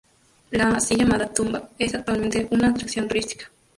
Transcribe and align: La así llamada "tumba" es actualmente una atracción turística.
La 0.49 0.69
así 0.69 0.95
llamada 0.95 1.31
"tumba" 1.31 1.69
es 1.77 1.93
actualmente 1.93 2.47
una 2.49 2.69
atracción 2.69 3.07
turística. 3.07 3.51